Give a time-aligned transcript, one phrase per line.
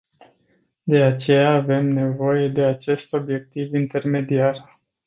[0.85, 4.67] De aceea avem nevoie de acest obiectiv intermediar.